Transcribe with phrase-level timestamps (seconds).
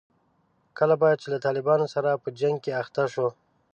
[0.77, 3.29] کله به چې له طالبانو سره په جنګ کې اخته شوو.